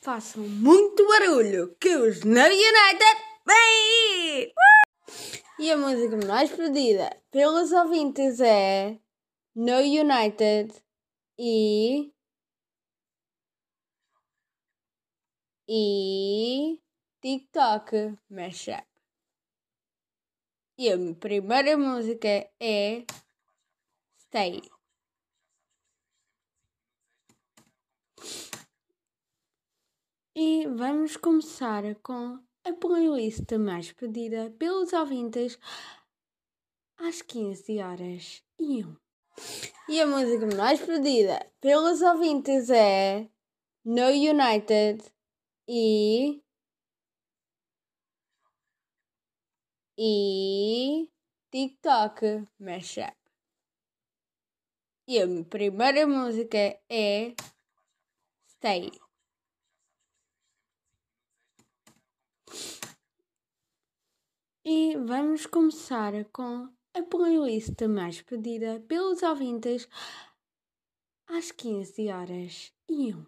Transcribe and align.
façam 0.00 0.42
muito 0.42 1.06
barulho, 1.06 1.76
que 1.78 1.94
os 1.96 2.24
No 2.24 2.40
United 2.40 3.22
vêm 3.46 4.52
E 5.58 5.70
a 5.70 5.76
música 5.76 6.16
mais 6.26 6.50
pedida 6.50 7.22
pelos 7.30 7.70
ouvintes 7.72 8.40
é 8.40 8.98
No 9.54 9.78
United 9.78 10.72
e. 11.38 12.12
E. 15.68 16.80
TikTok 17.20 18.16
Mashup. 18.30 18.84
E 20.78 20.90
a 20.90 21.14
primeira 21.14 21.76
música 21.76 22.50
é 22.58 23.04
Stay. 24.18 24.62
E 30.42 30.66
vamos 30.68 31.18
começar 31.18 31.94
com 31.96 32.42
a 32.64 32.72
playlist 32.72 33.52
mais 33.58 33.92
pedida 33.92 34.50
pelos 34.58 34.90
ouvintes 34.90 35.58
às 36.96 37.20
15 37.20 37.78
horas 37.78 38.42
e 38.58 38.82
1. 38.82 38.96
E 39.90 40.00
a 40.00 40.06
música 40.06 40.46
mais 40.56 40.80
pedida 40.80 41.46
pelos 41.60 42.00
ouvintes 42.00 42.70
é 42.70 43.28
No 43.84 44.06
United 44.06 45.04
e. 45.68 46.42
E. 49.98 51.10
TikTok 51.50 52.46
Mashup. 52.58 53.14
E 55.06 55.20
a 55.20 55.44
primeira 55.44 56.06
música 56.06 56.80
é 56.88 57.34
Stay. 58.48 58.90
E 64.62 64.94
vamos 64.94 65.46
começar 65.46 66.12
com 66.26 66.68
a 66.92 67.02
playlist 67.02 67.80
mais 67.88 68.20
pedida 68.20 68.78
pelos 68.86 69.22
ouvintes 69.22 69.88
às 71.26 71.50
15 71.50 72.10
horas 72.10 72.70
e 72.86 73.14
1. 73.14 73.24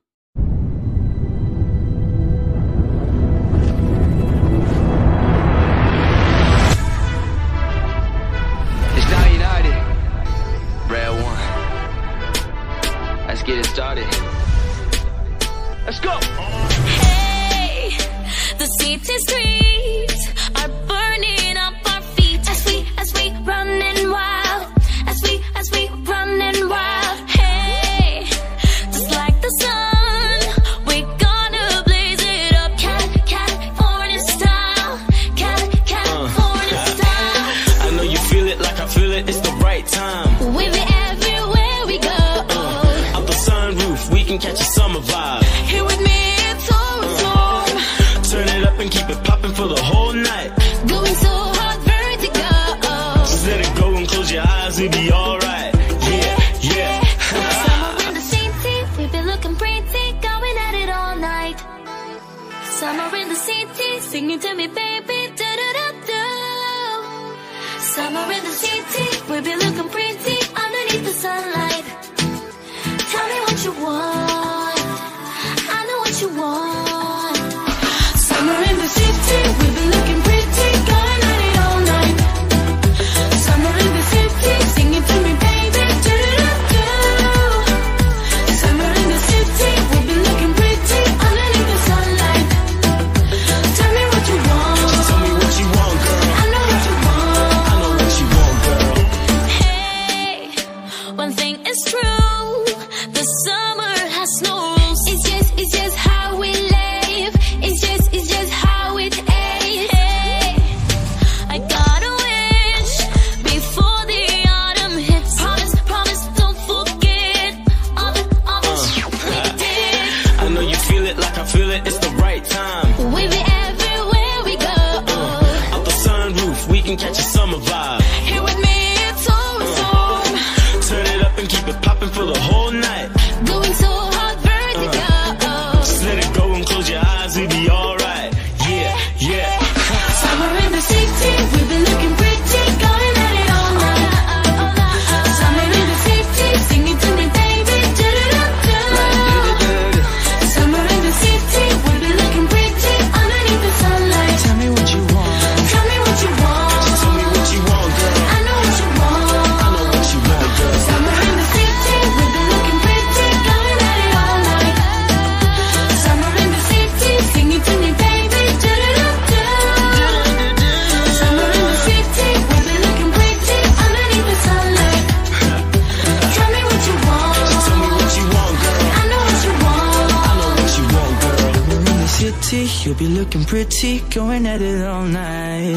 pretty, 183.52 184.00
going 184.08 184.46
at 184.46 184.62
it 184.62 184.82
all 184.82 185.04
night. 185.04 185.76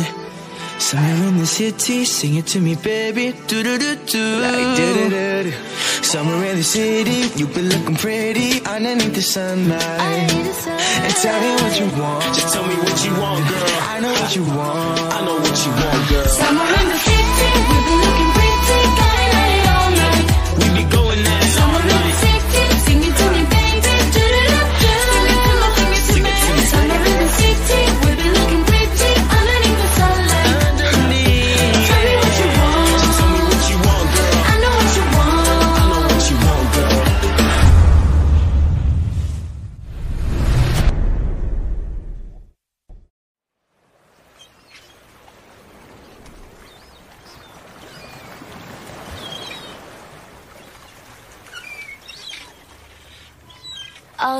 Somewhere 0.80 1.27
in 1.27 1.39
the 1.39 1.45
city, 1.45 2.06
sing 2.06 2.36
it 2.36 2.48
to 2.48 2.62
me, 2.62 2.74
baby. 2.75 3.33
Do 3.48 3.63
do 3.63 3.77
do 3.77 3.95
do. 3.98 4.25
Like, 4.39 4.77
do, 4.77 4.94
do, 4.94 5.10
do. 5.10 5.44
do. 5.44 5.51
Somewhere 6.01 6.51
in 6.51 6.56
the 6.56 6.63
city, 6.63 7.19
you 7.38 7.48
be 7.48 7.63
looking 7.63 7.98
pretty 7.98 8.63
underneath 8.63 9.13
the 9.13 9.22
sunlight. 9.22 10.30
The 10.30 10.54
sunlight. 10.54 11.04
And 11.04 11.16
tell 11.24 11.38
me 11.44 11.51
what 11.62 11.74
you 11.81 11.88
want. 12.01 12.24
Just 12.38 12.54
tell 12.54 12.66
me 12.66 12.75
what 12.75 12.98
you 13.04 13.12
want, 13.19 13.44
girl. 13.50 13.80
I 13.94 14.00
know 14.00 14.13
what 14.21 14.36
you 14.38 14.44
want. 14.44 15.00
I 15.18 15.25
know 15.25 15.36
what 15.36 15.57
you 15.66 15.71
want, 15.81 16.10
girl. 16.10 16.28
Somewhere 16.28 16.81
in 16.81 16.88
the 16.88 16.98
city. 17.00 17.14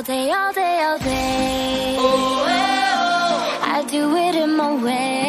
day, 0.06 0.32
all 0.32 0.54
day, 0.54 0.84
all 0.84 1.00
day. 1.00 1.96
Oh, 1.98 2.46
oh. 2.48 3.60
I 3.64 3.84
do 3.90 4.16
it 4.16 4.36
in 4.36 4.56
my 4.56 4.76
way. 4.84 5.25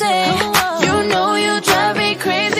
Say. 0.00 0.24
You 0.84 0.94
know 1.12 1.34
you 1.34 1.60
drive 1.60 1.96
me 1.98 2.14
crazy 2.14 2.59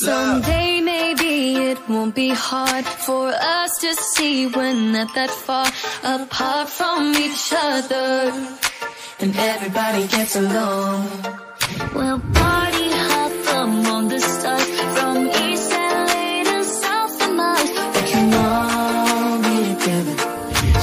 Someday 0.00 0.80
maybe 0.80 1.56
it 1.70 1.88
won't 1.88 2.14
be 2.14 2.28
hard 2.28 2.84
for 2.86 3.32
us 3.34 3.70
to 3.80 3.92
see 3.94 4.46
we're 4.46 4.72
not 4.72 5.12
that 5.16 5.28
far 5.30 5.66
apart 6.04 6.68
from 6.68 7.14
each 7.16 7.52
other. 7.52 8.32
And 9.18 9.34
everybody 9.36 10.06
gets 10.06 10.36
along. 10.36 11.08
We'll 11.96 12.20
party 12.20 12.88
hop 13.10 13.32
among 13.66 14.08
the 14.08 14.20
stars 14.20 14.68
from 14.94 15.16
East 15.26 15.70
LA 15.72 16.44
to 16.48 16.64
South. 16.64 17.18
We 17.94 18.02
can 18.12 18.34
all 18.34 19.42
be 19.42 19.56
together. 19.74 20.16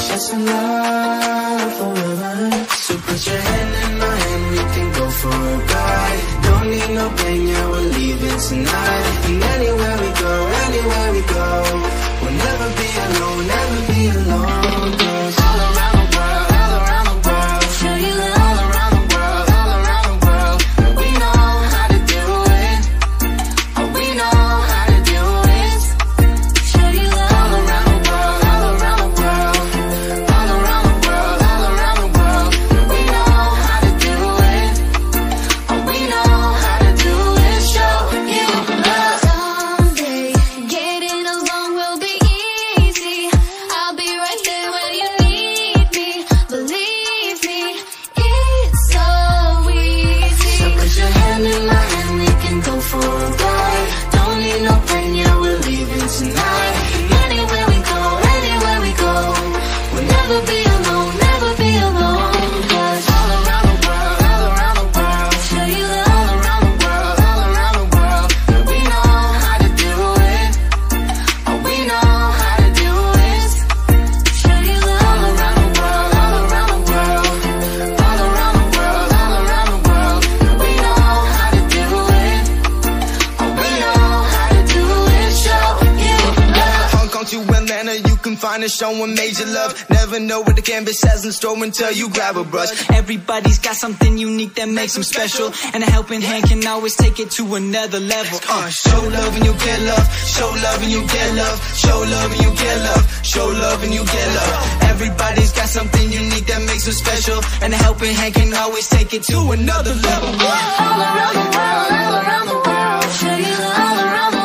Share 0.04 0.24
some 0.28 0.46
love 0.46 1.74
forever. 1.80 2.66
So 2.84 2.98
put 2.98 3.28
your 3.28 3.40
hand 3.48 3.72
in 3.84 4.00
my 4.00 4.16
hand, 4.24 4.44
we 4.52 4.64
can 4.76 4.88
go 5.00 5.10
for 5.10 5.30
a 5.30 5.58
ride. 5.72 6.05
No 6.96 7.10
plane, 7.10 7.48
yeah, 7.50 7.70
we're 7.72 7.82
leaving 7.82 8.40
tonight. 8.40 9.26
And 9.26 9.44
anywhere 9.44 9.95
know 90.20 90.42
what 90.42 90.56
the 90.56 90.62
canvas 90.62 91.02
has 91.04 91.26
in 91.26 91.32
store 91.32 91.62
until 91.64 91.92
you 91.92 92.10
grab 92.10 92.38
a 92.38 92.44
brush. 92.44 92.70
Everybody's 92.92 93.60
got 93.60 93.76
something 93.76 94.18
unique 94.18 94.56
that 94.56 94.70
makes 94.70 94.94
them 94.94 95.04
special, 95.04 95.52
and 95.74 95.84
a 95.84 95.90
helping 95.90 96.22
hand 96.22 96.46
can 96.46 96.66
always 96.68 96.96
take 96.96 97.20
it 97.20 97.32
to 97.32 97.56
another 97.56 98.00
level. 98.00 98.40
Uh, 98.50 98.70
show 98.70 99.02
love 99.02 99.36
and 99.36 99.46
you 99.46 99.54
get 99.54 99.82
love. 99.82 100.08
Show 100.28 100.50
love 100.64 100.84
and 100.84 100.92
you 100.92 101.02
get 101.08 101.36
love. 101.36 101.58
Show 101.76 102.00
love 102.00 102.32
and 102.32 102.42
you 102.42 102.52
get 102.56 102.78
love. 102.82 103.04
Show 103.26 103.48
love 103.48 103.84
and 103.84 103.94
you 103.94 104.06
get 104.06 104.28
love. 104.36 104.82
Everybody's 104.84 105.52
got 105.52 105.70
something 105.70 106.12
unique 106.12 106.46
that 106.48 106.62
makes 106.66 106.86
them 106.86 106.94
special, 106.94 107.42
and 107.62 107.74
a 107.74 107.78
helping 107.78 108.14
hand 108.14 108.34
can 108.34 108.54
always 108.54 108.88
take 108.90 109.14
it 109.14 109.24
to 109.24 109.52
another 109.52 109.94
level. 109.94 110.30
All 110.30 111.02
around 111.02 111.36
the 111.36 111.48
world, 111.56 111.92
all 111.92 112.16
around 112.22 112.48
the 112.48 112.56
world, 112.56 113.04
all 113.76 113.98
around 114.06 114.32
the 114.32 114.40
world, 114.40 114.45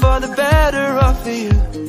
for 0.00 0.20
the 0.20 0.32
better 0.36 0.98
of 0.98 1.26
you. 1.26 1.87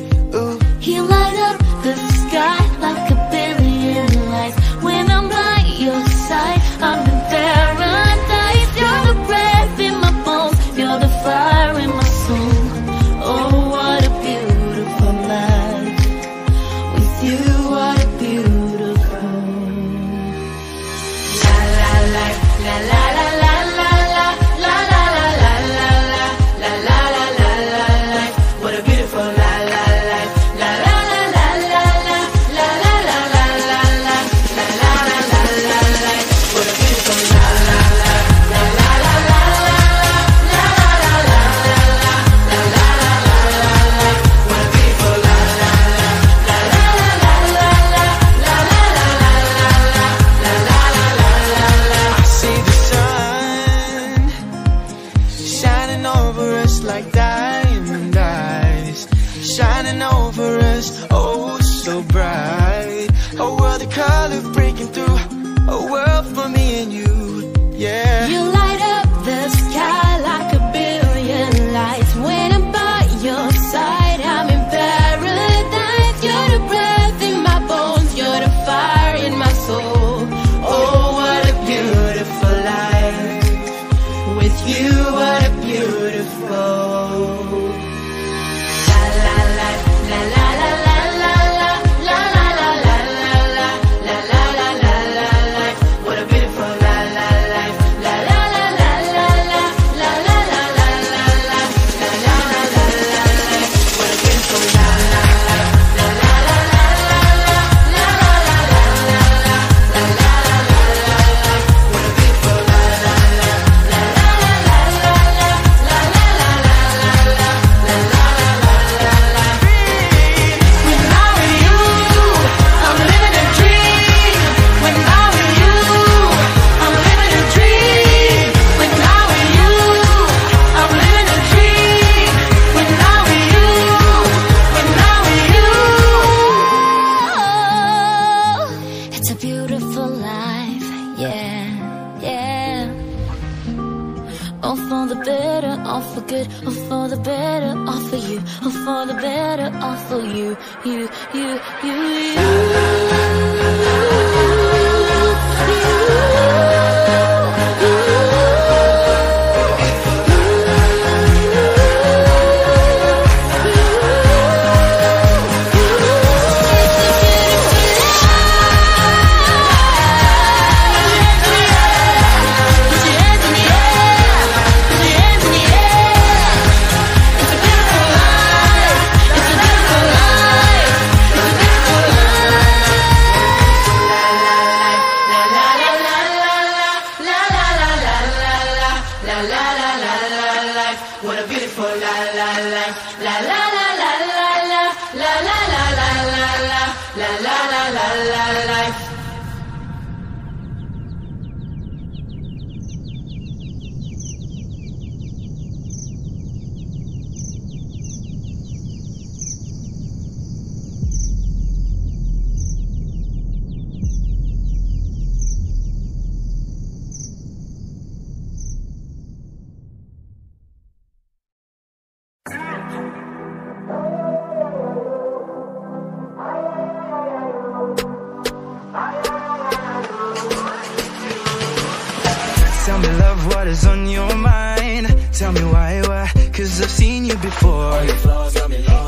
tell 235.39 235.53
me 235.53 235.63
why, 235.63 236.01
why? 236.01 236.29
Cause 236.51 236.81
I've 236.81 236.89
seen 236.89 237.23
you 237.23 237.35
before. 237.37 237.93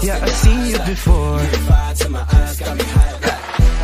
Yeah, 0.01 0.19
I've 0.21 0.31
seen 0.31 0.65
you 0.71 0.79
before. 0.79 1.39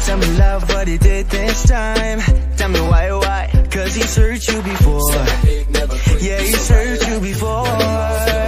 Tell 0.05 0.17
me 0.17 0.27
love 0.37 0.69
what 0.69 0.87
he 0.87 0.97
did 0.97 1.29
this 1.29 1.67
time. 1.67 2.19
Tell 2.55 2.69
me 2.69 2.79
why, 2.79 3.11
why? 3.11 3.67
Cause 3.69 3.95
he's 3.95 4.15
hurt 4.15 4.47
you 4.47 4.61
before. 4.61 5.11
Yeah, 6.21 6.39
he's 6.39 6.69
hurt 6.69 7.07
you 7.09 7.19
before. 7.19 8.46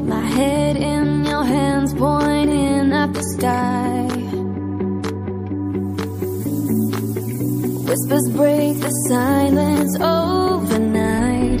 My 0.00 0.20
head 0.20 0.76
in 0.76 1.24
your 1.24 1.44
hands 1.44 1.94
pointing 1.94 2.92
at 2.92 3.12
the 3.12 3.22
sky. 3.34 4.02
Whispers 7.88 8.28
break 8.36 8.78
the 8.80 8.90
silence 9.08 9.96
overnight. 10.00 11.60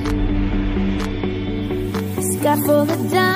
Sky 2.32 2.56
for 2.66 2.84
the 2.86 2.96
dawn 3.12 3.31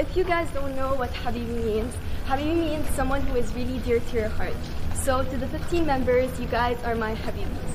if 0.00 0.16
you 0.16 0.24
guys 0.24 0.48
don't 0.52 0.74
know 0.74 0.94
what 0.94 1.12
Habibi 1.12 1.62
means, 1.62 1.94
Habibi 2.24 2.56
means 2.56 2.88
someone 2.96 3.20
who 3.20 3.36
is 3.36 3.52
really 3.52 3.78
dear 3.80 4.00
to 4.00 4.16
your 4.16 4.30
heart. 4.30 4.54
So 4.94 5.22
to 5.22 5.36
the 5.36 5.46
15 5.48 5.84
members, 5.84 6.40
you 6.40 6.46
guys 6.46 6.82
are 6.84 6.94
my 6.94 7.14
Habibis. 7.16 7.72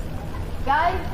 Guys, 0.66 1.05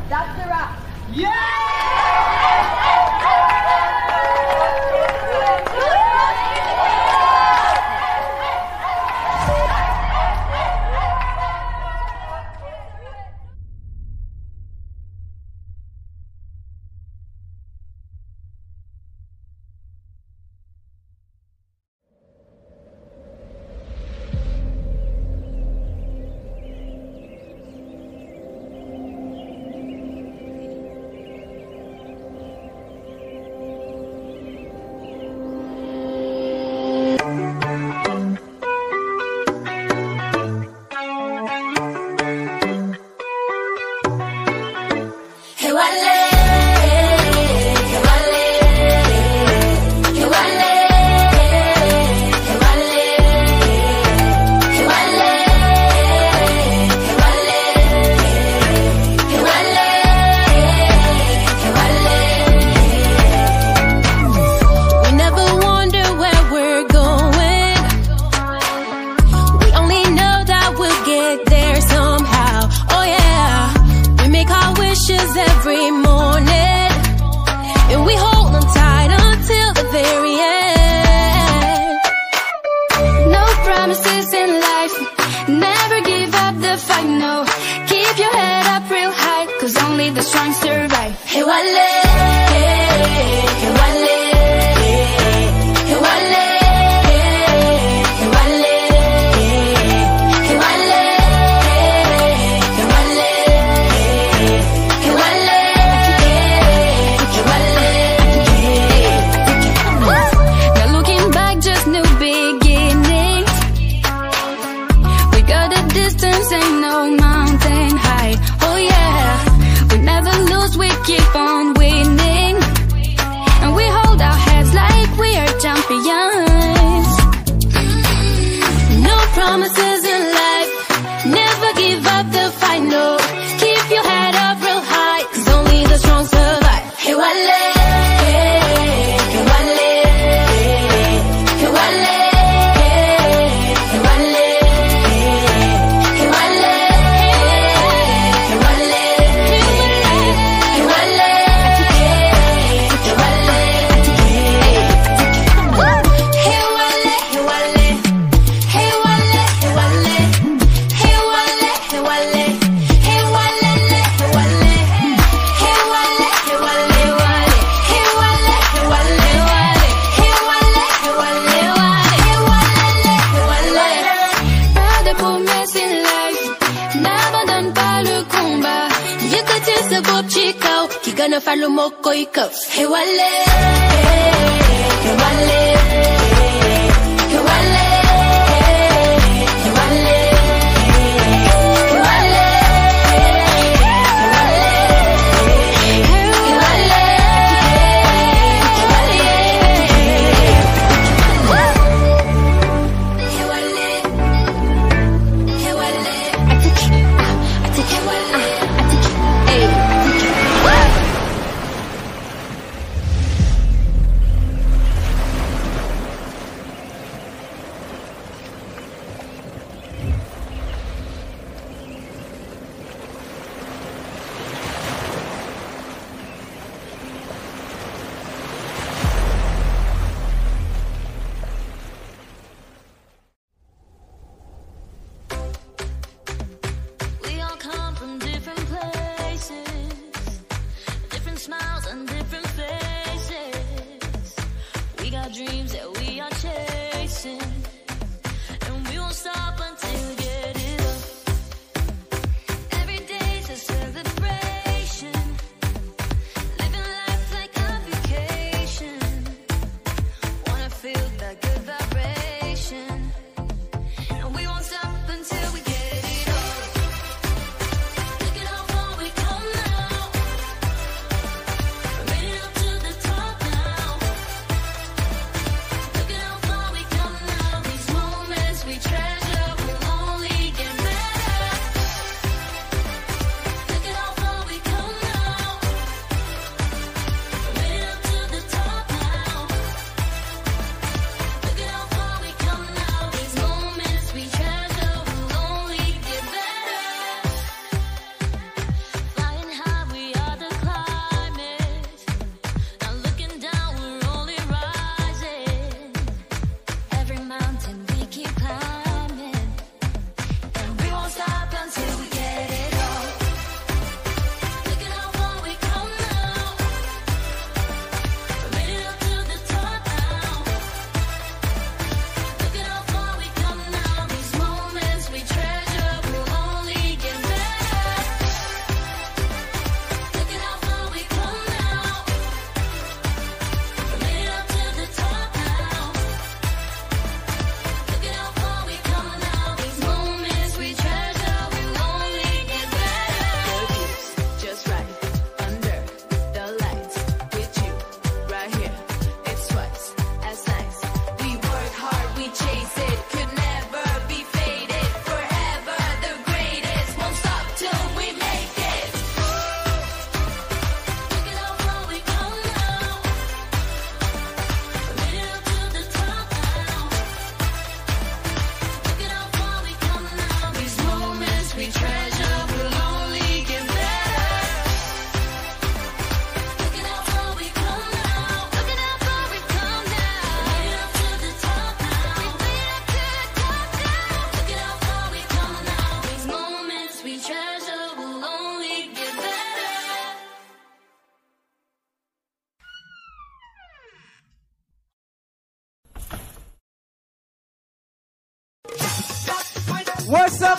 got 245.11 245.33
dreams 245.33 245.73
that 245.73 245.90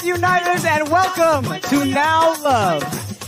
up, 0.02 0.06
Uniters, 0.06 0.64
and 0.64 0.88
welcome 0.88 1.44
to 1.60 1.84
Now 1.84 2.34
Love. 2.42 2.82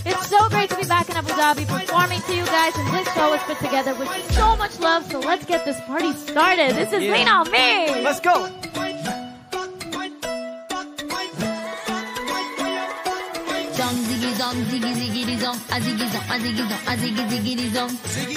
It's 0.06 0.28
so 0.28 0.48
great 0.48 0.70
to 0.70 0.76
be 0.76 0.84
back 0.84 1.08
in 1.08 1.16
Abu 1.16 1.28
Dhabi 1.30 1.66
performing 1.66 2.20
to 2.22 2.34
you 2.34 2.44
guys, 2.46 2.76
and 2.76 2.88
this 2.94 3.12
show 3.14 3.30
was 3.30 3.40
put 3.42 3.58
together 3.58 3.94
with 3.94 4.08
so 4.32 4.56
much 4.56 4.78
love. 4.80 5.10
So 5.10 5.20
let's 5.20 5.44
get 5.46 5.64
this 5.64 5.80
party 5.82 6.12
started. 6.12 6.74
This 6.74 6.92
is 6.92 7.02
Yeah. 7.02 7.12
Lean 7.12 7.28
on 7.28 7.50
Me. 7.50 8.02
Let's 8.02 8.20
go. 8.20 8.50
Zong 13.74 13.96
ziggy 14.08 14.32
zong 14.40 14.58
ziggy 14.70 14.92
ziggy 15.00 15.36
zong 15.42 15.58
a 15.70 15.80
ziggy 15.80 16.06
zong 16.12 16.26
a 16.30 16.36
ziggy 16.42 16.64
zong 16.70 16.82
a 16.86 16.94
ziggy 16.96 17.24
ziggy 17.30 17.68
zong 17.76 17.92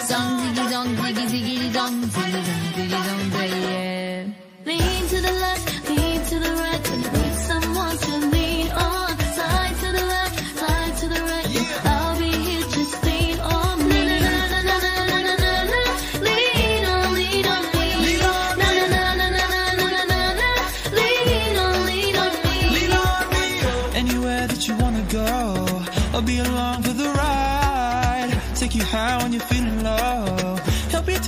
zong 0.10 0.30
ziggy 0.42 0.66
zong 0.74 0.90
ziggy 0.98 1.26
ziggy 1.32 1.70
zong 1.76 1.96
ziggy 2.16 2.42
zong 2.48 2.62
ziggy 2.76 3.00
zong 3.06 3.22
yeah. 3.62 4.26
Lean 4.66 5.08
to 5.08 5.22
the 5.22 5.32
left, 5.32 5.90
lean 5.90 6.24
to 6.26 6.40
the 6.40 6.52
right. 6.54 6.87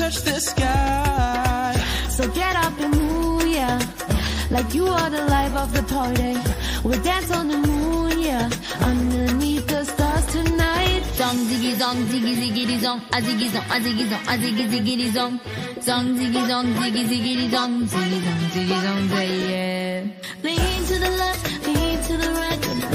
Touch 0.10 0.22
the 0.24 0.40
sky. 0.40 1.74
So 2.10 2.28
get 2.30 2.56
up 2.56 2.80
and 2.80 2.94
move, 2.96 3.48
yeah. 3.48 3.80
Like 4.50 4.74
you 4.74 4.86
are 4.88 5.10
the 5.10 5.24
life 5.26 5.56
of 5.56 5.74
the 5.74 5.84
party. 5.84 6.34
We'll 6.84 7.02
dance 7.04 7.32
on 7.32 7.48
the 7.48 7.58
moon, 7.58 8.20
yeah. 8.20 8.50
Underneath 8.82 9.68
the 9.68 9.84
stars 9.86 10.26
tonight. 10.34 11.04
Zong 11.20 11.40
ziggy 11.50 11.74
zong 11.82 12.00
ziggy 12.12 12.34
ziggy 12.42 12.78
zong. 12.86 13.00
A 13.16 13.22
ziggy 13.22 13.48
zong, 13.54 13.68
a 13.76 13.78
ziggy 13.86 14.06
zong, 14.12 14.24
a 14.32 14.36
ziggy 14.42 14.66
ziggy 14.74 15.08
zong. 15.16 15.34
Zong 15.88 16.08
ziggy 16.20 16.42
zong 16.50 16.68
ziggy 16.80 17.04
ziggy 17.12 17.50
zong. 17.54 17.74
Ziggy 17.94 18.20
zong 18.26 18.42
ziggy 18.54 18.78
zong, 18.86 19.02
yeah. 19.50 20.04
Lean 20.44 20.80
to 20.90 20.96
the 21.04 21.12
left, 21.22 21.44
lean 21.68 21.98
to 22.08 22.18
the 22.18 22.30
right. 22.40 22.89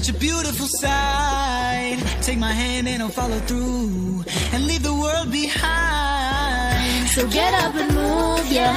Such 0.00 0.16
a 0.16 0.18
beautiful 0.18 0.66
sight. 0.80 1.98
Take 2.22 2.38
my 2.38 2.54
hand 2.54 2.88
and 2.88 3.02
I'll 3.02 3.10
follow 3.10 3.38
through. 3.40 4.24
And 4.50 4.66
leave 4.66 4.82
the 4.82 4.94
world 4.94 5.30
behind. 5.30 7.06
So 7.08 7.28
get 7.28 7.52
up 7.52 7.74
and 7.74 7.92
move, 7.92 8.50
yeah. 8.50 8.72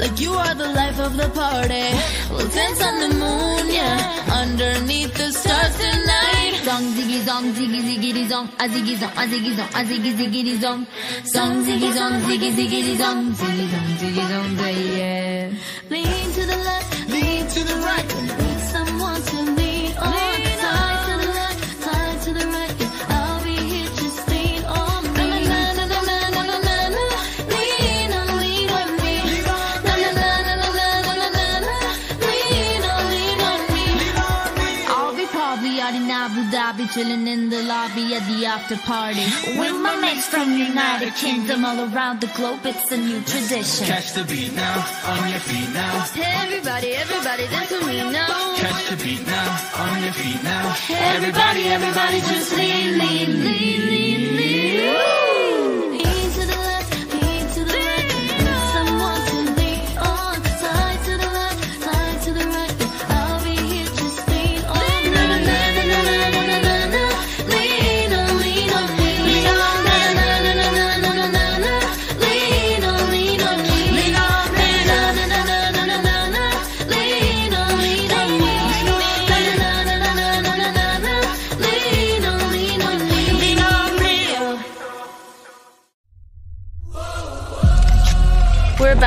Like 0.00 0.18
you 0.18 0.32
are 0.32 0.52
the 0.56 0.66
life 0.74 0.98
of 0.98 1.16
the 1.16 1.28
party. 1.38 1.86
We'll 2.34 2.48
dance 2.50 2.82
on 2.82 2.98
the 2.98 3.10
moon, 3.14 3.70
yeah. 3.70 4.02
Underneath 4.42 5.14
the 5.14 5.30
stars 5.30 5.76
tonight. 5.78 6.58
Zong 6.66 6.98
ziggy 6.98 7.22
zong 7.22 7.54
ziggy 7.54 7.80
ziggy 7.86 8.26
zong. 8.26 8.50
A 8.58 8.66
ziggy 8.66 8.96
zong, 8.98 9.14
a 9.22 9.24
ziggy 9.30 9.54
zong, 9.54 9.70
a 9.70 9.82
ziggy 9.86 10.12
ziggy 10.18 10.58
zong. 10.58 10.82
Zong 11.30 11.62
ziggy 11.62 11.90
zong 11.94 12.14
ziggy 12.26 12.50
ziggy 12.58 12.96
zong. 12.98 13.18
Ziggy 13.38 13.66
zong 13.70 13.90
ziggy 14.02 14.24
zong, 14.26 14.50
yeah. 14.98 15.50
Lean 15.90 16.26
to 16.34 16.42
the 16.42 16.58
left, 16.66 17.08
lean 17.08 17.46
to 17.46 17.62
the 17.62 17.76
right. 17.86 18.49
Chilling 36.92 37.26
in 37.28 37.50
the 37.50 37.62
lobby 37.62 38.14
at 38.14 38.26
the 38.26 38.44
after 38.46 38.76
party 38.78 39.24
with 39.58 39.76
my 39.80 39.94
mates 40.00 40.26
from 40.26 40.50
United 40.56 41.14
Kingdom 41.14 41.64
all 41.64 41.78
around 41.86 42.20
the 42.20 42.26
globe. 42.28 42.60
It's 42.64 42.90
a 42.90 42.96
new 42.96 43.20
tradition. 43.22 43.86
Catch 43.86 44.14
the 44.14 44.24
beat 44.24 44.52
now, 44.54 44.84
on 45.06 45.28
your 45.30 45.40
feet 45.40 45.70
now. 45.72 46.04
Everybody, 46.42 46.94
everybody, 46.94 47.46
dance 47.46 47.70
with 47.70 47.86
me 47.86 48.10
now. 48.10 48.56
Catch 48.56 48.90
the 48.90 48.96
beat 49.04 49.26
now, 49.26 49.48
on 49.78 50.02
your 50.02 50.12
feet 50.12 50.42
now. 50.42 50.74
Everybody, 51.14 51.62
everybody, 51.68 52.20
just 52.20 52.56
lean, 52.56 52.98
lean, 52.98 53.44
lean, 53.44 53.86
lean, 53.86 54.36
lean. 54.36 54.94
Lean 54.94 55.19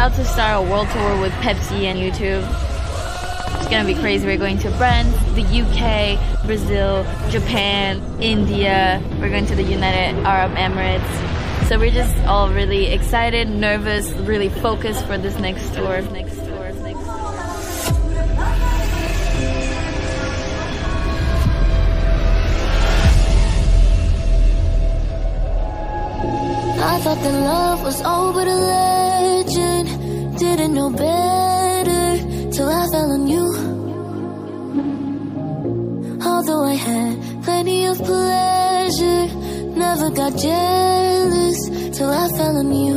about 0.06 0.18
to 0.18 0.26
start 0.26 0.62
a 0.62 0.70
world 0.70 0.90
tour 0.90 1.22
with 1.22 1.32
Pepsi 1.36 1.84
and 1.86 1.98
YouTube. 1.98 2.44
It's 3.56 3.70
gonna 3.70 3.86
be 3.86 3.96
crazy. 3.96 4.26
We're 4.26 4.38
going 4.38 4.58
to 4.58 4.70
France, 4.72 5.16
the 5.34 5.44
UK, 5.44 6.46
Brazil, 6.46 7.06
Japan, 7.30 8.02
India. 8.20 9.02
We're 9.22 9.30
going 9.30 9.46
to 9.46 9.56
the 9.56 9.64
United 9.64 10.22
Arab 10.26 10.58
Emirates. 10.58 11.70
So 11.70 11.80
we're 11.80 11.90
just 11.90 12.14
all 12.26 12.50
really 12.50 12.88
excited, 12.88 13.48
nervous, 13.48 14.12
really 14.28 14.50
focused 14.50 15.06
for 15.06 15.18
this 15.18 15.40
next 15.40 15.74
tour. 15.74 16.02
Next 16.12 16.43
I 26.86 27.00
thought 27.00 27.18
that 27.24 27.34
love 27.34 27.82
was 27.82 28.02
all 28.02 28.34
but 28.34 28.46
a 28.46 28.56
legend. 28.56 30.38
Didn't 30.38 30.74
know 30.74 30.90
better 30.90 32.18
till 32.52 32.68
I 32.68 32.86
fell 32.92 33.10
on 33.16 33.26
you. 33.26 33.46
Although 36.30 36.66
I 36.66 36.74
had 36.74 37.44
plenty 37.44 37.86
of 37.86 37.98
pleasure, 38.00 39.28
never 39.84 40.10
got 40.10 40.36
jealous 40.36 41.60
till 41.98 42.10
I 42.10 42.28
fell 42.38 42.58
on 42.58 42.70
you. 42.74 42.96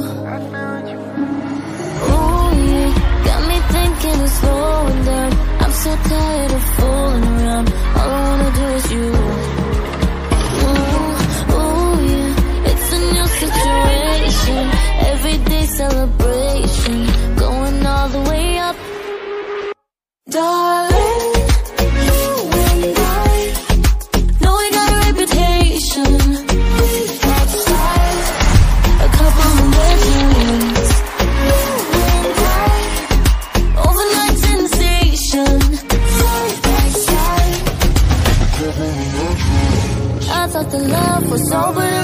Ooh, 2.11 2.49
yeah, 2.73 2.91
got 3.29 3.41
me 3.51 3.59
thinking 3.75 4.21
of 4.27 4.31
slowing 4.31 5.05
down. 5.05 5.33
I'm 5.63 5.73
so 5.85 5.95
tired 6.11 6.51
of 6.59 6.65
fooling 6.75 7.25
around. 7.35 7.67
All 7.99 8.11
I 8.11 8.21
wanna 8.29 8.51
do 8.57 8.65
is 8.79 8.93
you. 8.93 9.45
situation, 13.67 14.63
everyday 15.13 15.67
celebration, 15.67 16.99
going 17.37 17.87
all 17.87 18.09
the 18.09 18.23
way 18.31 18.59
up, 18.59 18.77
darling. 20.31 21.35
You 22.07 22.25
and 22.65 22.99
I 22.99 23.33
know 24.43 24.55
we 24.63 24.67
got 24.79 24.89
a 24.95 24.99
reputation. 25.07 26.11
A 29.07 29.09
couple. 29.19 29.51
You 30.17 30.29
and 32.13 32.39
I, 32.47 32.69
overnight 33.89 34.37
sensation. 34.49 35.53
Side 36.19 36.57
by 36.67 36.87
side, 37.07 37.57
I 40.31 40.43
thought 40.53 40.69
the 40.71 40.83
love 40.97 41.25
was 41.31 41.47
over. 41.53 41.95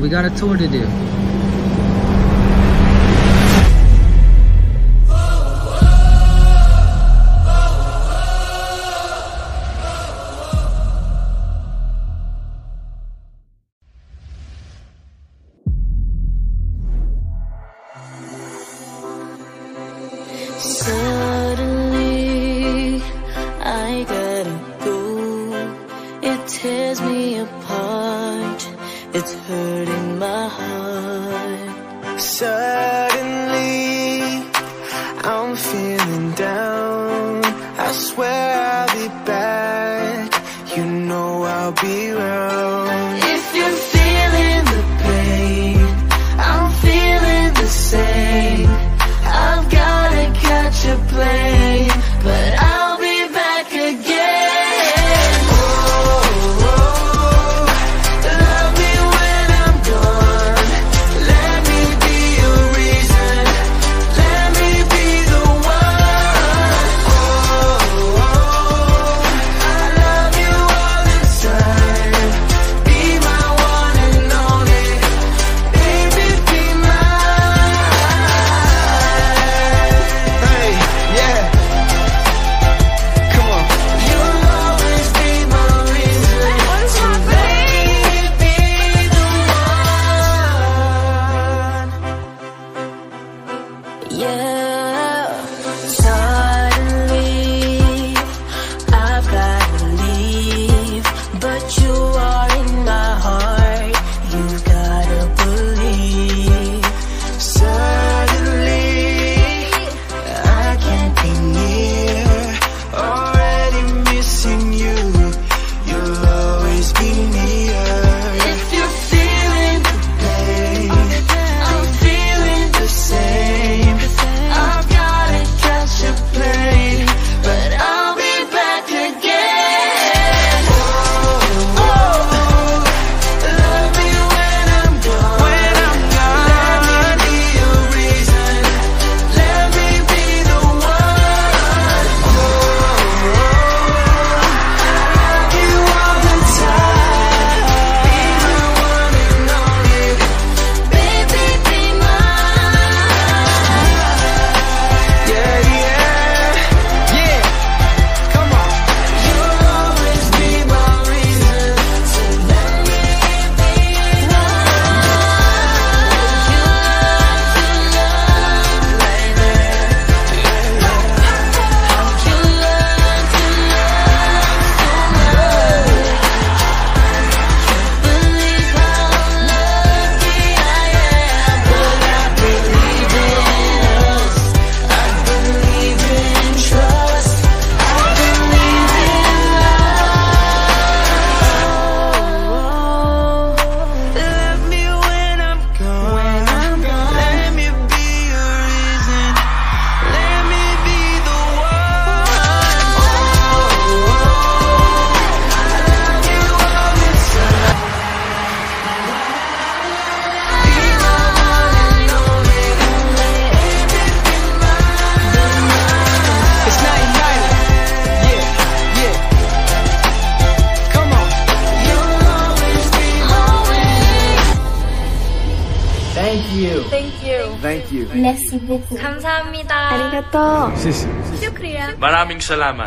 We 0.00 0.08
got 0.08 0.24
a 0.24 0.30
tour 0.30 0.56
to 0.56 0.68
do. 0.68 1.13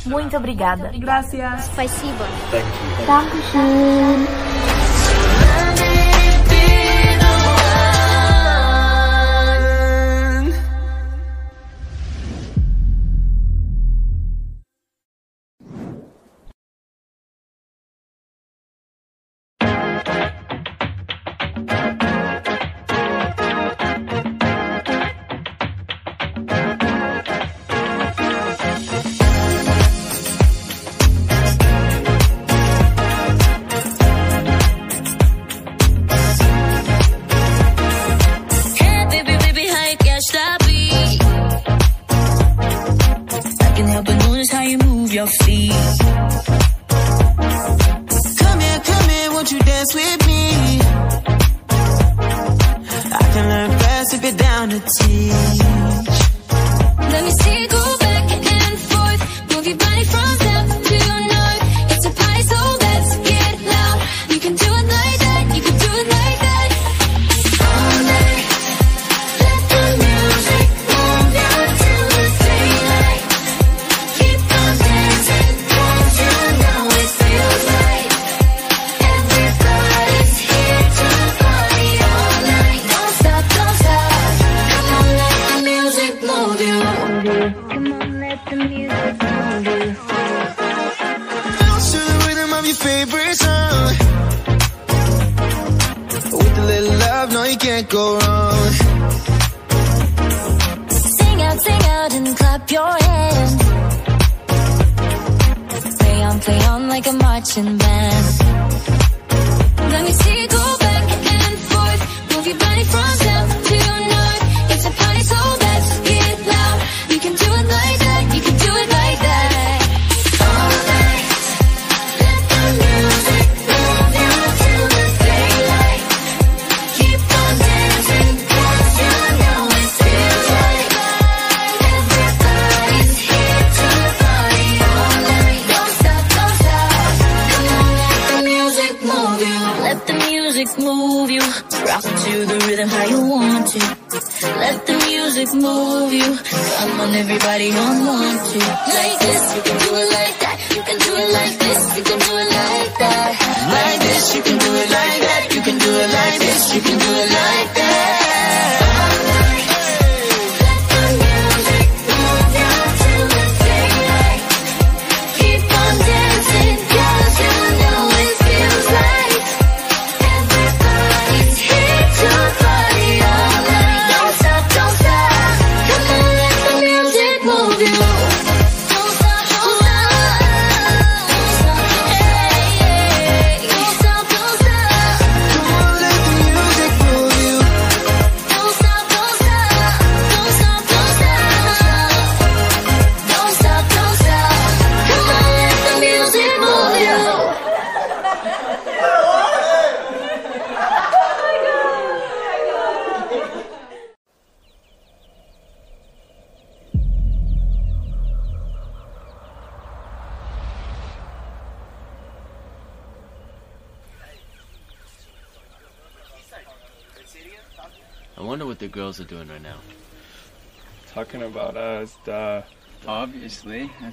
Muito 0.06 0.38
obrigada. 0.38 0.92
Gracias. 0.94 1.66
Спасибо. 1.66 2.26
Thank 2.52 2.66
you. 2.66 3.06
Dankeschön. 3.08 4.37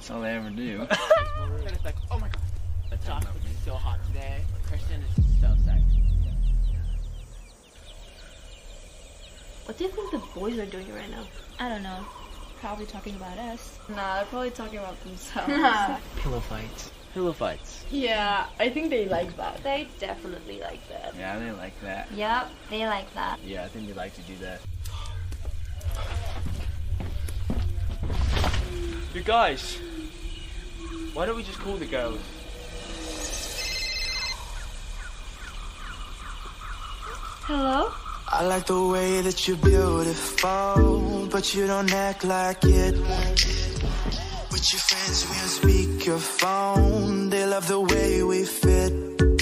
That's 0.05 0.13
all 0.13 0.21
they 0.21 0.35
ever 0.35 0.51
do. 0.51 0.81
and 0.81 1.71
it's 1.71 1.83
like, 1.83 1.95
oh 2.11 2.19
my 2.19 2.27
god, 2.27 2.37
the 2.91 2.97
chocolate 3.07 3.33
is 3.37 3.65
so 3.65 3.73
hot 3.73 3.97
today. 4.05 4.37
Is 4.71 5.41
so 5.41 5.51
sexy. 5.65 6.03
What 9.65 9.79
do 9.79 9.83
you 9.83 9.89
think 9.89 10.11
the 10.11 10.21
boys 10.39 10.59
are 10.59 10.67
doing 10.67 10.93
right 10.93 11.09
now? 11.09 11.25
I 11.59 11.69
don't 11.69 11.81
know. 11.81 12.05
Probably 12.59 12.85
talking 12.85 13.15
about 13.15 13.35
us. 13.39 13.79
Nah, 13.89 14.17
they're 14.17 14.25
probably 14.25 14.51
talking 14.51 14.77
about 14.77 15.03
themselves. 15.03 15.51
Pillow 16.21 16.39
fights. 16.39 16.91
Pillow 17.15 17.33
fights. 17.33 17.83
Yeah, 17.89 18.45
I 18.59 18.69
think 18.69 18.91
they 18.91 19.09
like 19.09 19.35
that. 19.37 19.63
They 19.63 19.87
definitely 19.97 20.59
like 20.59 20.87
that. 20.89 21.15
Yeah, 21.17 21.39
they 21.39 21.51
like 21.51 21.81
that. 21.81 22.11
Yep, 22.11 22.51
they 22.69 22.85
like 22.85 23.11
that. 23.15 23.39
Yeah, 23.43 23.63
I 23.63 23.69
think 23.69 23.87
they 23.87 23.93
like 23.93 24.13
to 24.13 24.21
do 24.21 24.35
that. 24.35 24.61
You 29.15 29.23
guys, 29.23 29.79
why 31.15 31.25
don't 31.25 31.37
we 31.37 31.43
just 31.43 31.59
call 31.59 31.77
the 31.77 31.85
girls? 31.85 32.19
Hello? 37.47 37.89
I 38.27 38.45
like 38.45 38.65
the 38.65 38.85
way 38.85 39.21
that 39.21 39.47
you're 39.47 39.55
beautiful, 39.55 41.29
but 41.31 41.55
you 41.55 41.67
don't 41.67 41.93
act 41.93 42.25
like 42.25 42.65
it. 42.65 42.95
With 44.51 44.73
your 44.73 44.81
friends, 44.89 45.25
we 45.29 45.35
don't 45.37 45.55
speak 45.61 46.05
your 46.05 46.17
phone. 46.17 47.29
They 47.29 47.45
love 47.45 47.69
the 47.69 47.79
way 47.79 48.21
we 48.21 48.43
fit. 48.43 49.34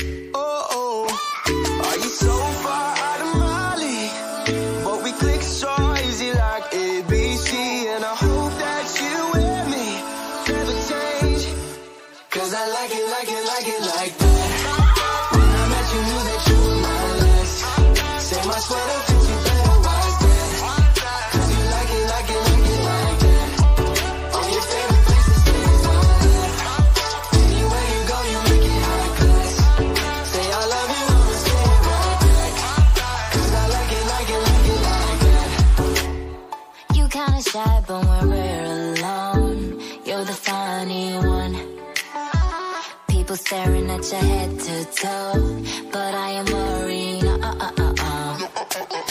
like 13.25 13.31
it, 13.31 13.45
like 13.45 13.67
it, 13.67 13.81
like 13.81 14.17
that. 14.17 14.52
staring 43.53 43.87
at 43.91 44.11
your 44.11 44.19
head 44.19 44.59
to 44.59 44.85
toe, 44.99 45.63
but 45.91 46.15
I 46.15 46.29
am 46.39 46.45
worrying. 46.45 47.23
Oh, 47.23 47.73
oh, 47.77 47.93
oh, 47.99 49.02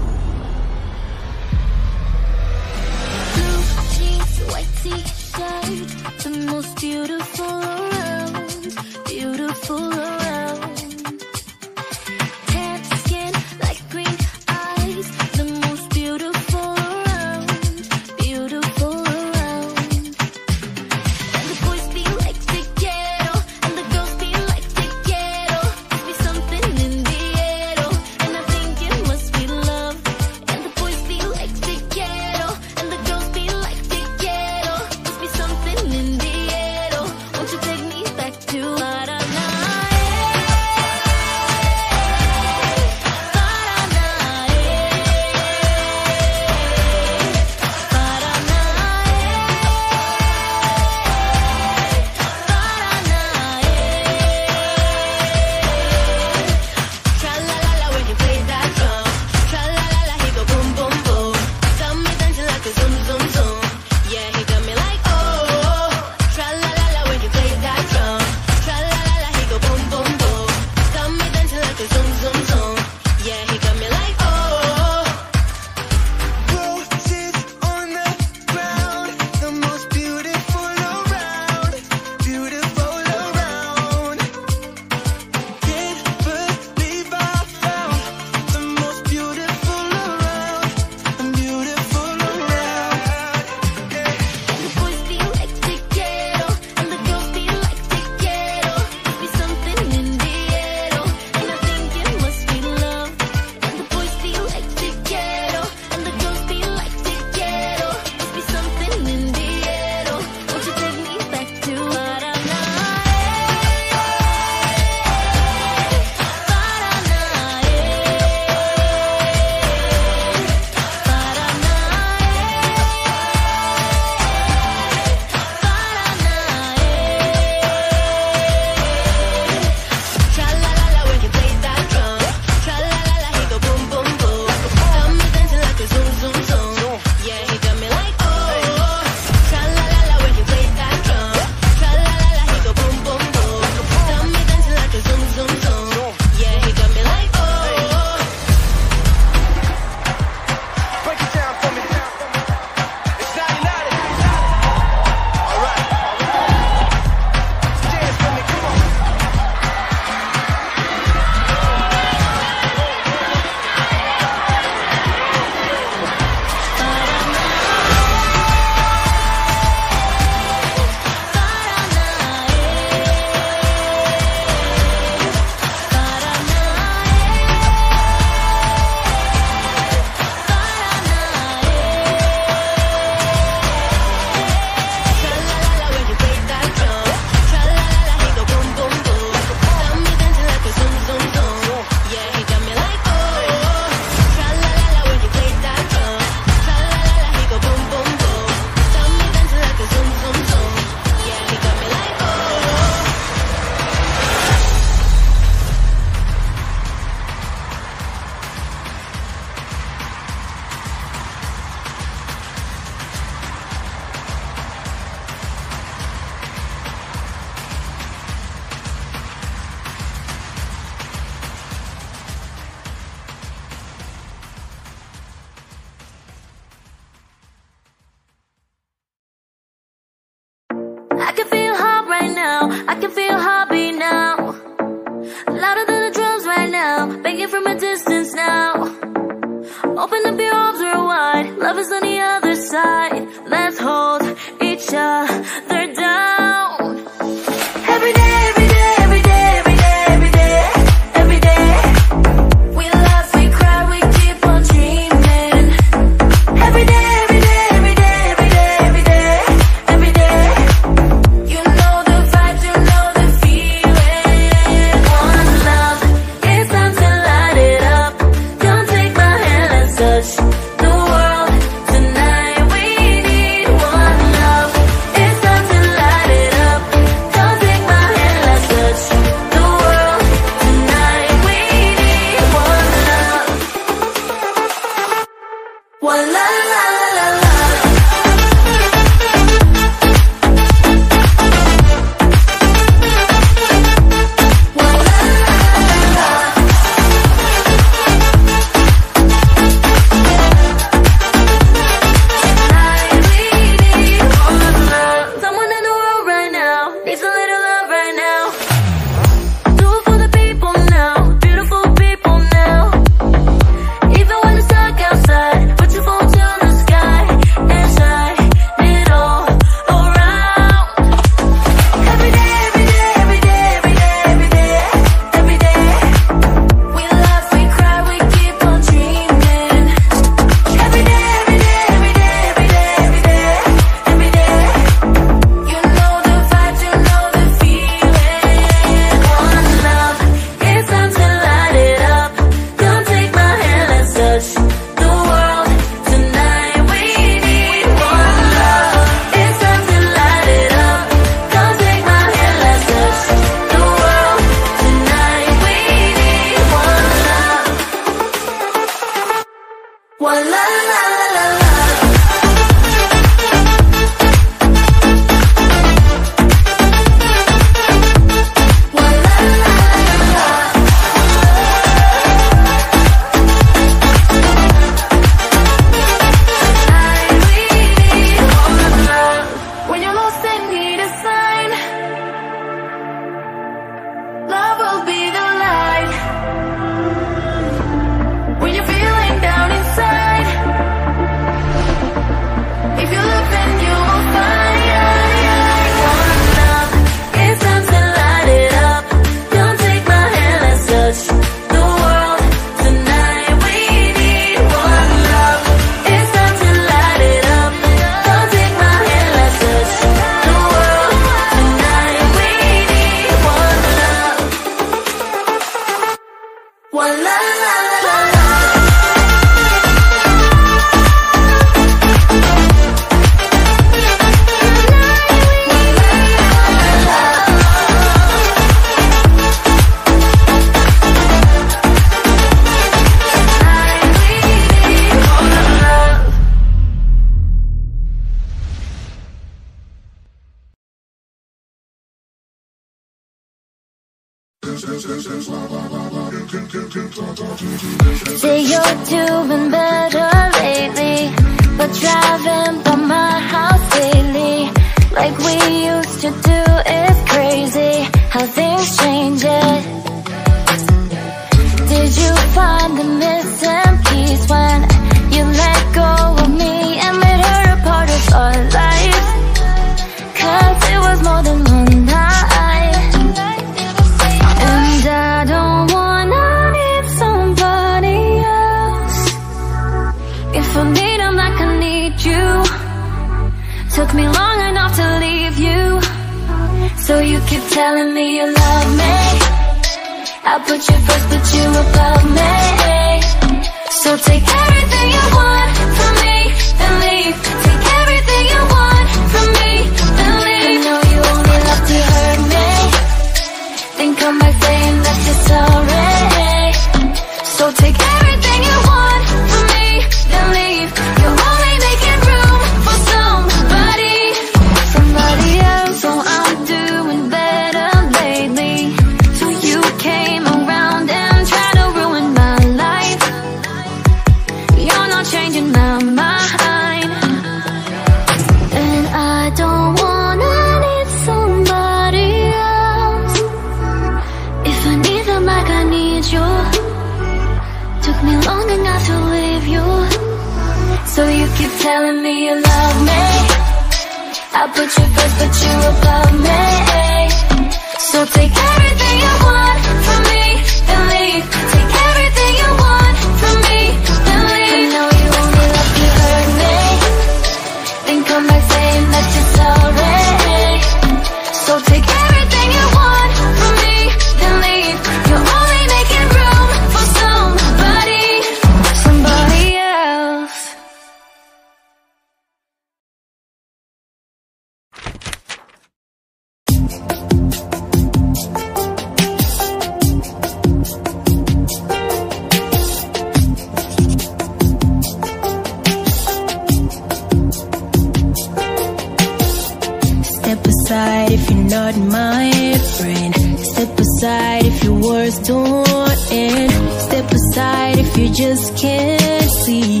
aside 594.40 594.66
if 594.66 594.84
your 594.84 594.94
words 594.94 595.38
don't 595.40 596.32
end. 596.32 596.72
Step 597.00 597.30
aside 597.32 597.98
if 597.98 598.16
you 598.16 598.28
just 598.32 598.76
can't 598.76 599.50
see. 599.64 600.00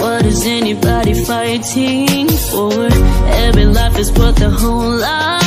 What 0.00 0.24
is 0.26 0.46
anybody 0.46 1.14
fighting 1.24 2.28
for? 2.50 2.88
Every 3.46 3.66
life 3.66 3.98
is 3.98 4.12
worth 4.12 4.40
a 4.40 4.50
whole 4.50 4.96
lot. 4.98 5.41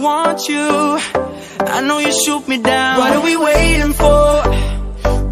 want 0.00 0.48
you 0.48 0.98
I 1.76 1.82
know 1.82 1.98
you 1.98 2.12
shoot 2.12 2.48
me 2.48 2.58
down 2.58 2.98
What 2.98 3.12
are 3.16 3.22
we 3.22 3.36
waiting 3.36 3.92
for? 3.92 4.42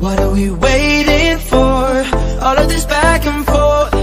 What 0.04 0.20
are 0.20 0.30
we 0.30 0.50
waiting 0.50 1.38
for? 1.38 1.86
All 2.44 2.56
of 2.62 2.68
this 2.68 2.84
back 2.84 3.26
and 3.26 3.44
forth 3.46 3.94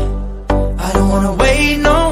I 0.86 0.92
don't 0.94 1.10
wanna 1.10 1.34
wait 1.34 1.78
no 1.78 2.05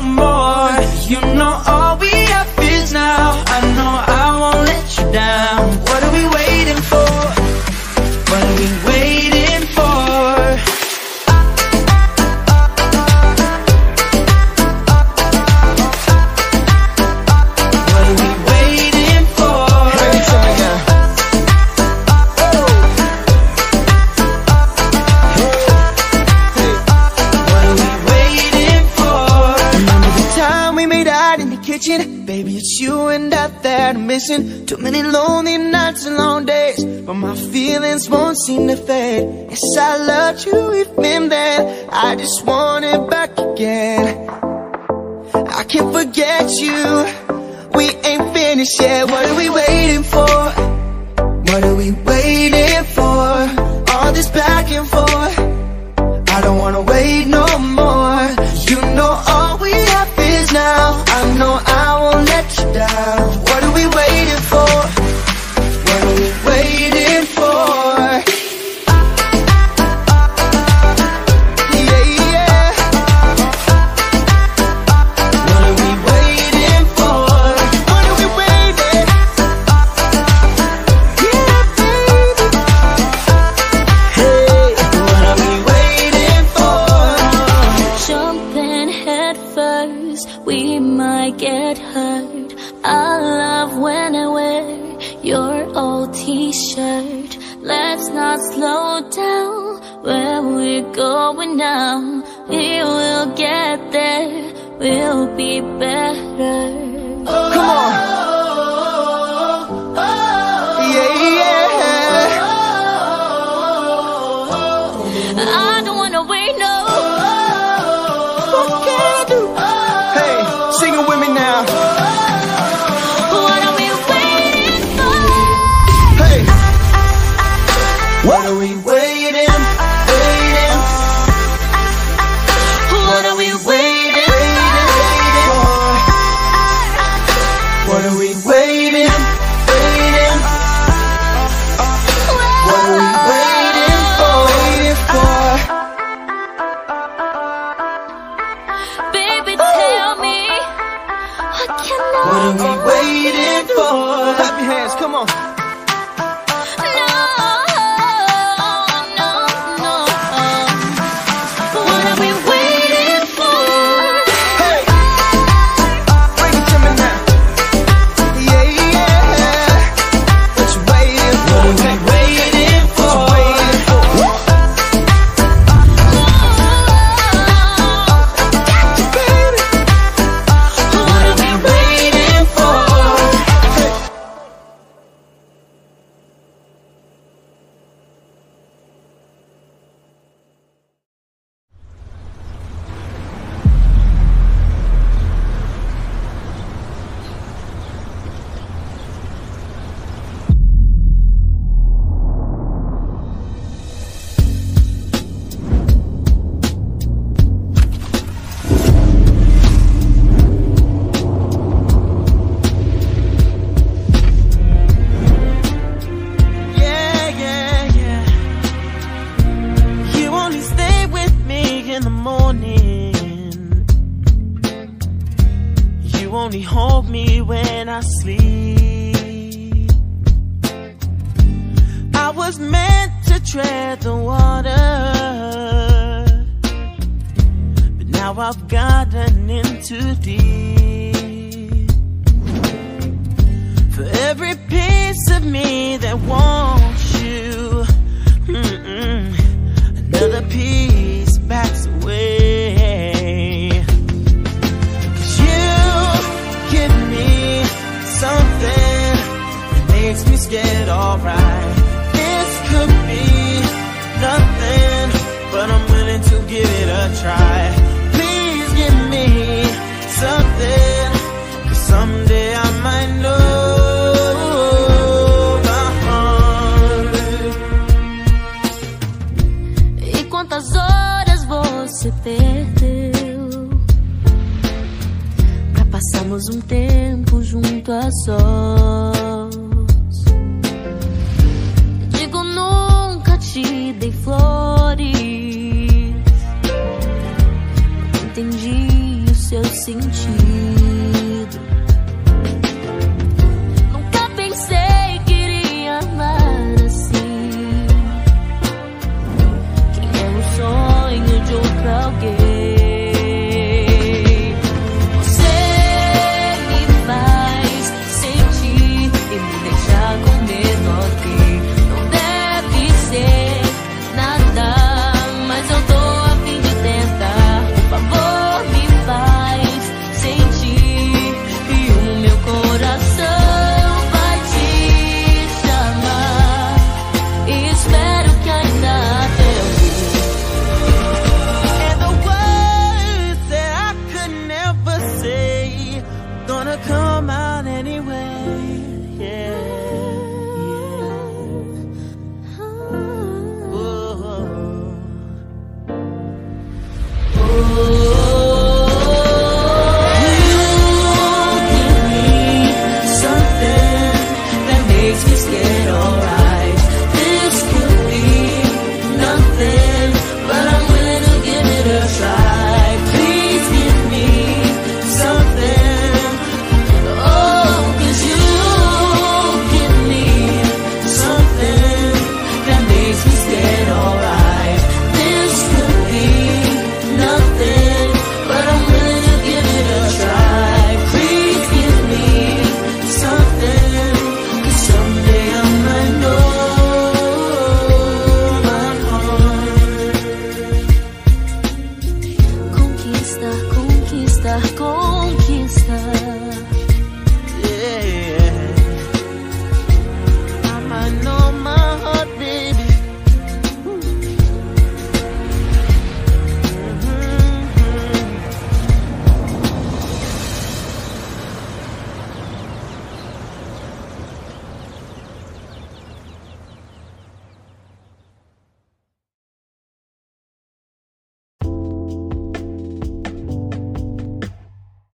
that 33.84 33.95
I'm 33.97 34.07
missing. 34.07 34.65
Too 34.65 34.77
many 34.77 35.03
lonely 35.03 35.57
nights 35.57 36.05
and 36.05 36.15
long 36.15 36.45
days, 36.45 36.84
but 37.05 37.15
my 37.15 37.35
feelings 37.35 38.10
won't 38.10 38.38
seem 38.45 38.68
to 38.69 38.77
fade. 38.77 39.23
Yes, 39.49 39.77
I 39.77 39.97
loved 40.11 40.45
you 40.45 40.73
even 40.81 41.30
then. 41.30 41.60
I 41.91 42.15
just 42.15 42.45
want 42.45 42.85
it 42.85 43.01
back 43.10 43.31
again. 43.38 44.05
I 45.60 45.64
can't 45.72 45.91
forget 45.99 46.45
you. 46.65 46.80
We 47.77 47.85
ain't 48.10 48.27
finished 48.38 48.80
yet. 48.80 49.10
What 49.11 49.23
are 49.30 49.38
we 49.43 49.49
waiting 49.49 50.03
for? 50.14 50.34
What 51.49 51.61
are 51.69 51.76
we 51.76 51.91
waiting 51.91 52.84
for? 52.85 52.93
better. 105.79 106.82